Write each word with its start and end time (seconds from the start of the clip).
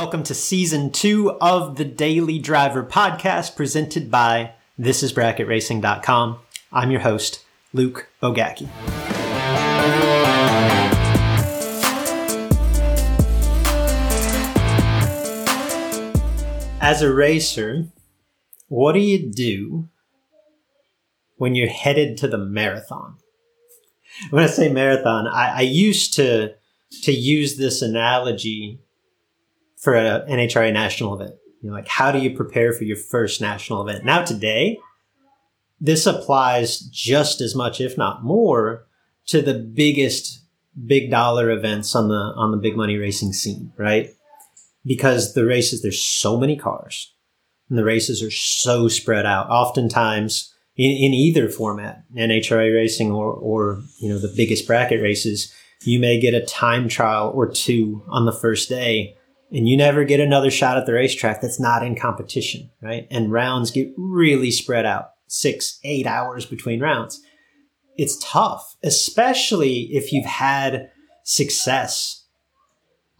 Welcome 0.00 0.22
to 0.22 0.34
season 0.34 0.92
two 0.92 1.32
of 1.40 1.74
the 1.74 1.84
Daily 1.84 2.38
Driver 2.38 2.84
podcast 2.84 3.56
presented 3.56 4.12
by 4.12 4.52
thisisbracketracing.com. 4.78 6.38
I'm 6.72 6.92
your 6.92 7.00
host, 7.00 7.44
Luke 7.72 8.08
Bogacki. 8.22 8.68
As 16.80 17.02
a 17.02 17.12
racer, 17.12 17.88
what 18.68 18.92
do 18.92 19.00
you 19.00 19.32
do 19.32 19.88
when 21.38 21.56
you're 21.56 21.66
headed 21.66 22.16
to 22.18 22.28
the 22.28 22.38
marathon? 22.38 23.16
When 24.30 24.44
I 24.44 24.46
say 24.46 24.68
marathon, 24.68 25.26
I, 25.26 25.56
I 25.56 25.62
used 25.62 26.14
to 26.14 26.54
to 27.02 27.12
use 27.12 27.56
this 27.56 27.82
analogy 27.82 28.78
for 29.78 29.94
an 29.94 30.28
NHRA 30.28 30.72
national 30.72 31.14
event. 31.14 31.36
You 31.62 31.70
know, 31.70 31.76
like 31.76 31.88
how 31.88 32.12
do 32.12 32.18
you 32.18 32.36
prepare 32.36 32.72
for 32.72 32.84
your 32.84 32.96
first 32.96 33.40
national 33.40 33.86
event? 33.86 34.04
Now 34.04 34.24
today, 34.24 34.78
this 35.80 36.06
applies 36.06 36.80
just 36.80 37.40
as 37.40 37.54
much, 37.54 37.80
if 37.80 37.96
not 37.96 38.24
more, 38.24 38.86
to 39.26 39.42
the 39.42 39.54
biggest 39.54 40.42
big 40.86 41.10
dollar 41.10 41.50
events 41.50 41.94
on 41.94 42.08
the 42.08 42.14
on 42.14 42.50
the 42.50 42.56
big 42.56 42.76
money 42.76 42.96
racing 42.96 43.32
scene, 43.32 43.72
right? 43.76 44.10
Because 44.84 45.34
the 45.34 45.44
races, 45.44 45.82
there's 45.82 46.04
so 46.04 46.38
many 46.38 46.56
cars, 46.56 47.12
and 47.68 47.78
the 47.78 47.84
races 47.84 48.22
are 48.22 48.30
so 48.30 48.88
spread 48.88 49.26
out. 49.26 49.50
Oftentimes, 49.50 50.54
in, 50.76 50.90
in 50.90 51.12
either 51.12 51.48
format, 51.48 52.04
NHRA 52.16 52.74
racing 52.74 53.10
or 53.10 53.32
or 53.32 53.82
you 53.98 54.08
know 54.08 54.18
the 54.18 54.32
biggest 54.34 54.66
bracket 54.66 55.02
races, 55.02 55.52
you 55.82 56.00
may 56.00 56.18
get 56.20 56.34
a 56.34 56.44
time 56.44 56.88
trial 56.88 57.32
or 57.34 57.48
two 57.48 58.02
on 58.08 58.26
the 58.26 58.32
first 58.32 58.68
day 58.68 59.17
and 59.50 59.68
you 59.68 59.76
never 59.76 60.04
get 60.04 60.20
another 60.20 60.50
shot 60.50 60.76
at 60.76 60.86
the 60.86 60.92
racetrack 60.92 61.40
that's 61.40 61.60
not 61.60 61.84
in 61.84 61.96
competition, 61.96 62.70
right? 62.82 63.06
And 63.10 63.32
rounds 63.32 63.70
get 63.70 63.92
really 63.96 64.50
spread 64.50 64.84
out, 64.84 65.12
six, 65.26 65.78
eight 65.84 66.06
hours 66.06 66.44
between 66.44 66.80
rounds. 66.80 67.20
It's 67.96 68.18
tough, 68.22 68.76
especially 68.82 69.88
if 69.92 70.12
you've 70.12 70.26
had 70.26 70.90
success 71.24 72.24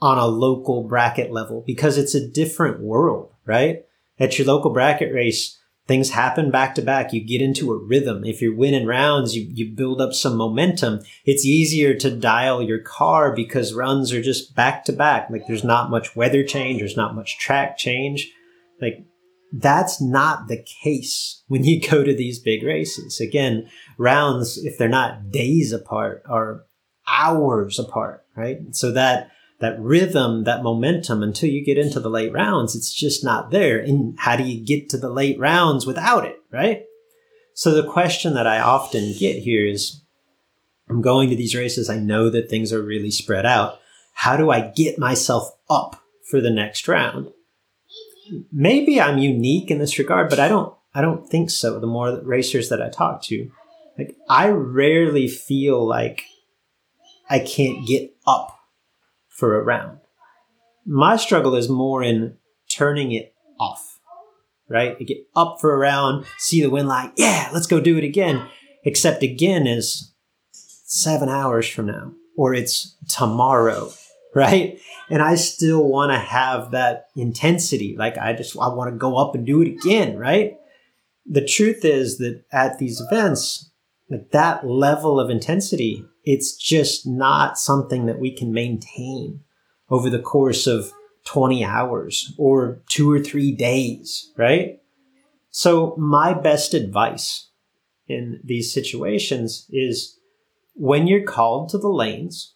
on 0.00 0.18
a 0.18 0.26
local 0.26 0.84
bracket 0.84 1.32
level 1.32 1.64
because 1.66 1.98
it's 1.98 2.14
a 2.14 2.28
different 2.28 2.80
world, 2.80 3.32
right? 3.44 3.84
At 4.18 4.38
your 4.38 4.46
local 4.46 4.72
bracket 4.72 5.12
race, 5.12 5.58
things 5.88 6.10
happen 6.10 6.50
back 6.50 6.74
to 6.74 6.82
back. 6.82 7.12
You 7.12 7.24
get 7.24 7.40
into 7.40 7.72
a 7.72 7.78
rhythm. 7.78 8.22
If 8.24 8.42
you're 8.42 8.54
winning 8.54 8.86
rounds, 8.86 9.34
you, 9.34 9.48
you 9.50 9.74
build 9.74 10.00
up 10.00 10.12
some 10.12 10.36
momentum. 10.36 11.00
It's 11.24 11.46
easier 11.46 11.94
to 11.94 12.10
dial 12.10 12.62
your 12.62 12.78
car 12.78 13.34
because 13.34 13.74
runs 13.74 14.12
are 14.12 14.22
just 14.22 14.54
back 14.54 14.84
to 14.84 14.92
back. 14.92 15.30
Like 15.30 15.46
there's 15.48 15.64
not 15.64 15.90
much 15.90 16.14
weather 16.14 16.44
change. 16.44 16.80
There's 16.80 16.96
not 16.96 17.16
much 17.16 17.38
track 17.38 17.78
change. 17.78 18.30
Like 18.80 19.06
that's 19.50 20.00
not 20.00 20.48
the 20.48 20.62
case 20.84 21.42
when 21.48 21.64
you 21.64 21.80
go 21.80 22.04
to 22.04 22.14
these 22.14 22.38
big 22.38 22.62
races. 22.62 23.18
Again, 23.18 23.68
rounds, 23.96 24.58
if 24.58 24.76
they're 24.76 24.88
not 24.88 25.30
days 25.30 25.72
apart, 25.72 26.22
are 26.28 26.64
hours 27.08 27.78
apart, 27.78 28.26
right? 28.36 28.58
So 28.72 28.92
that 28.92 29.30
that 29.60 29.78
rhythm, 29.80 30.44
that 30.44 30.62
momentum 30.62 31.22
until 31.22 31.48
you 31.48 31.64
get 31.64 31.78
into 31.78 32.00
the 32.00 32.10
late 32.10 32.32
rounds, 32.32 32.76
it's 32.76 32.92
just 32.92 33.24
not 33.24 33.50
there. 33.50 33.78
And 33.78 34.18
how 34.18 34.36
do 34.36 34.44
you 34.44 34.64
get 34.64 34.88
to 34.90 34.98
the 34.98 35.10
late 35.10 35.38
rounds 35.38 35.84
without 35.84 36.24
it, 36.24 36.40
right? 36.52 36.84
So 37.54 37.72
the 37.72 37.88
question 37.88 38.34
that 38.34 38.46
I 38.46 38.60
often 38.60 39.14
get 39.18 39.42
here 39.42 39.66
is 39.66 40.02
I'm 40.88 41.02
going 41.02 41.28
to 41.30 41.36
these 41.36 41.56
races. 41.56 41.90
I 41.90 41.98
know 41.98 42.30
that 42.30 42.48
things 42.48 42.72
are 42.72 42.82
really 42.82 43.10
spread 43.10 43.44
out. 43.44 43.80
How 44.14 44.36
do 44.36 44.50
I 44.50 44.72
get 44.74 44.98
myself 44.98 45.50
up 45.68 46.02
for 46.30 46.40
the 46.40 46.50
next 46.50 46.86
round? 46.86 47.32
Maybe 48.52 49.00
I'm 49.00 49.18
unique 49.18 49.70
in 49.70 49.78
this 49.78 49.98
regard, 49.98 50.30
but 50.30 50.38
I 50.38 50.48
don't, 50.48 50.72
I 50.94 51.00
don't 51.00 51.28
think 51.28 51.50
so. 51.50 51.80
The 51.80 51.86
more 51.86 52.20
racers 52.22 52.68
that 52.68 52.80
I 52.80 52.90
talk 52.90 53.22
to, 53.24 53.50
like 53.98 54.16
I 54.28 54.48
rarely 54.48 55.26
feel 55.26 55.84
like 55.84 56.24
I 57.28 57.40
can't 57.40 57.86
get 57.86 58.14
up 58.26 58.57
for 59.38 59.56
a 59.56 59.62
round. 59.62 60.00
My 60.84 61.16
struggle 61.16 61.54
is 61.54 61.68
more 61.68 62.02
in 62.02 62.36
turning 62.68 63.12
it 63.12 63.34
off, 63.60 64.00
right? 64.68 64.96
I 64.98 65.04
get 65.04 65.18
up 65.36 65.58
for 65.60 65.72
a 65.72 65.78
round, 65.78 66.26
see 66.38 66.60
the 66.60 66.70
win 66.70 66.88
light, 66.88 67.12
yeah, 67.16 67.48
let's 67.52 67.68
go 67.68 67.80
do 67.80 67.96
it 67.96 68.04
again. 68.04 68.48
Except 68.84 69.22
again 69.22 69.68
is 69.68 70.12
seven 70.50 71.28
hours 71.28 71.68
from 71.68 71.86
now, 71.86 72.14
or 72.36 72.52
it's 72.52 72.96
tomorrow, 73.08 73.92
right? 74.34 74.80
And 75.08 75.22
I 75.22 75.36
still 75.36 75.84
want 75.84 76.10
to 76.10 76.18
have 76.18 76.72
that 76.72 77.06
intensity. 77.14 77.94
Like 77.96 78.18
I 78.18 78.32
just, 78.32 78.56
I 78.58 78.68
want 78.68 78.92
to 78.92 78.98
go 78.98 79.16
up 79.18 79.36
and 79.36 79.46
do 79.46 79.62
it 79.62 79.68
again, 79.68 80.18
right? 80.18 80.56
The 81.26 81.46
truth 81.46 81.84
is 81.84 82.18
that 82.18 82.42
at 82.50 82.78
these 82.78 83.00
events, 83.00 83.70
like 84.10 84.32
that 84.32 84.66
level 84.66 85.20
of 85.20 85.30
intensity 85.30 86.04
it's 86.28 86.54
just 86.54 87.06
not 87.06 87.56
something 87.56 88.04
that 88.04 88.18
we 88.18 88.30
can 88.30 88.52
maintain 88.52 89.40
over 89.88 90.10
the 90.10 90.18
course 90.18 90.66
of 90.66 90.92
20 91.24 91.64
hours 91.64 92.34
or 92.36 92.82
two 92.86 93.10
or 93.10 93.18
three 93.18 93.50
days, 93.50 94.30
right? 94.36 94.78
So 95.50 95.96
my 95.96 96.34
best 96.34 96.74
advice 96.74 97.48
in 98.08 98.40
these 98.44 98.74
situations 98.74 99.66
is 99.70 100.18
when 100.74 101.06
you're 101.06 101.24
called 101.24 101.70
to 101.70 101.78
the 101.78 101.88
lanes, 101.88 102.52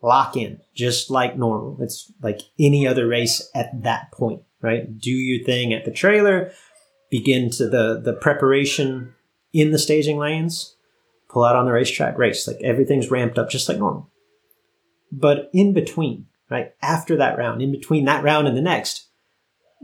lock 0.00 0.36
in 0.36 0.60
just 0.72 1.10
like 1.10 1.36
normal. 1.36 1.78
It's 1.80 2.12
like 2.22 2.42
any 2.60 2.86
other 2.86 3.08
race 3.08 3.50
at 3.56 3.82
that 3.82 4.12
point, 4.12 4.42
right? 4.62 4.96
Do 5.00 5.10
your 5.10 5.44
thing 5.44 5.74
at 5.74 5.84
the 5.84 5.90
trailer, 5.90 6.52
begin 7.10 7.50
to 7.50 7.68
the, 7.68 8.00
the 8.00 8.12
preparation 8.12 9.14
in 9.52 9.72
the 9.72 9.80
staging 9.80 10.18
lanes, 10.18 10.76
pull 11.28 11.44
out 11.44 11.56
on 11.56 11.66
the 11.66 11.72
racetrack, 11.72 12.18
race. 12.18 12.46
Like 12.46 12.58
everything's 12.62 13.10
ramped 13.10 13.38
up 13.38 13.50
just 13.50 13.68
like 13.68 13.78
normal. 13.78 14.10
But 15.10 15.50
in 15.52 15.72
between, 15.72 16.26
right, 16.50 16.72
after 16.82 17.16
that 17.16 17.38
round, 17.38 17.62
in 17.62 17.72
between 17.72 18.04
that 18.04 18.24
round 18.24 18.48
and 18.48 18.56
the 18.56 18.62
next, 18.62 19.08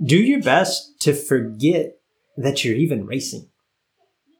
do 0.02 0.16
your 0.16 0.42
best 0.42 1.00
to 1.00 1.14
forget 1.14 1.96
that 2.36 2.64
you're 2.64 2.76
even 2.76 3.06
racing. 3.06 3.48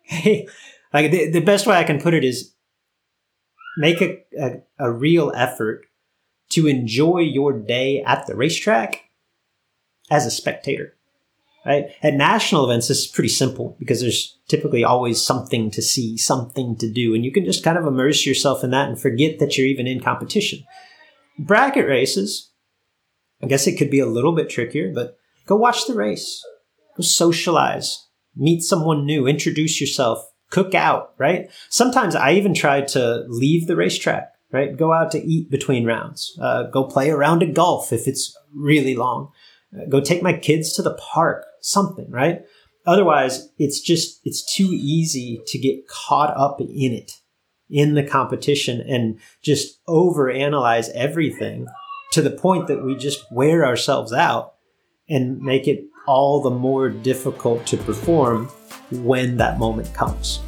Hey, 0.06 0.46
like 0.92 1.10
the, 1.10 1.30
the 1.30 1.40
best 1.40 1.66
way 1.66 1.78
I 1.78 1.84
can 1.84 1.98
put 1.98 2.12
it 2.12 2.24
is 2.24 2.52
make 3.78 4.02
a, 4.02 4.18
a, 4.38 4.50
a 4.78 4.92
real 4.92 5.32
effort 5.34 5.86
to 6.50 6.66
enjoy 6.66 7.20
your 7.20 7.58
day 7.58 8.02
at 8.02 8.26
the 8.26 8.36
racetrack 8.36 9.04
as 10.10 10.26
a 10.26 10.30
spectator 10.30 10.93
right? 11.64 11.86
At 12.02 12.14
national 12.14 12.64
events, 12.64 12.88
this 12.88 13.00
is 13.00 13.06
pretty 13.06 13.28
simple 13.28 13.76
because 13.78 14.00
there's 14.00 14.38
typically 14.48 14.84
always 14.84 15.22
something 15.22 15.70
to 15.70 15.82
see, 15.82 16.16
something 16.16 16.76
to 16.76 16.90
do, 16.90 17.14
and 17.14 17.24
you 17.24 17.32
can 17.32 17.44
just 17.44 17.64
kind 17.64 17.78
of 17.78 17.86
immerse 17.86 18.26
yourself 18.26 18.62
in 18.62 18.70
that 18.70 18.88
and 18.88 19.00
forget 19.00 19.38
that 19.38 19.56
you're 19.56 19.66
even 19.66 19.86
in 19.86 20.00
competition. 20.00 20.64
Bracket 21.38 21.86
races, 21.86 22.52
I 23.42 23.46
guess 23.46 23.66
it 23.66 23.76
could 23.76 23.90
be 23.90 24.00
a 24.00 24.06
little 24.06 24.32
bit 24.32 24.50
trickier, 24.50 24.92
but 24.94 25.16
go 25.46 25.56
watch 25.56 25.86
the 25.86 25.94
race, 25.94 26.44
go 26.96 27.02
socialize, 27.02 28.08
meet 28.36 28.62
someone 28.62 29.06
new, 29.06 29.26
introduce 29.26 29.80
yourself, 29.80 30.24
cook 30.50 30.74
out, 30.74 31.14
right? 31.18 31.50
Sometimes 31.70 32.14
I 32.14 32.32
even 32.32 32.54
try 32.54 32.82
to 32.82 33.24
leave 33.28 33.66
the 33.66 33.76
racetrack. 33.76 34.30
Right, 34.52 34.76
go 34.76 34.92
out 34.92 35.10
to 35.10 35.18
eat 35.18 35.50
between 35.50 35.84
rounds. 35.84 36.38
Uh, 36.40 36.64
go 36.70 36.84
play 36.84 37.10
around 37.10 37.18
a 37.18 37.18
round 37.18 37.42
of 37.42 37.54
golf 37.54 37.92
if 37.92 38.06
it's 38.06 38.38
really 38.54 38.94
long. 38.94 39.32
Uh, 39.76 39.86
go 39.88 40.00
take 40.00 40.22
my 40.22 40.32
kids 40.32 40.72
to 40.74 40.82
the 40.82 40.94
park 40.94 41.44
something, 41.64 42.10
right? 42.10 42.42
Otherwise, 42.86 43.48
it's 43.58 43.80
just, 43.80 44.20
it's 44.24 44.44
too 44.54 44.68
easy 44.72 45.40
to 45.46 45.58
get 45.58 45.88
caught 45.88 46.36
up 46.36 46.60
in 46.60 46.92
it, 46.92 47.12
in 47.70 47.94
the 47.94 48.02
competition 48.02 48.80
and 48.82 49.18
just 49.42 49.84
overanalyze 49.86 50.90
everything 50.90 51.66
to 52.12 52.20
the 52.20 52.30
point 52.30 52.68
that 52.68 52.84
we 52.84 52.94
just 52.94 53.24
wear 53.32 53.64
ourselves 53.64 54.12
out 54.12 54.54
and 55.08 55.40
make 55.40 55.66
it 55.66 55.84
all 56.06 56.42
the 56.42 56.50
more 56.50 56.90
difficult 56.90 57.66
to 57.66 57.76
perform 57.78 58.46
when 58.90 59.38
that 59.38 59.58
moment 59.58 59.92
comes. 59.94 60.40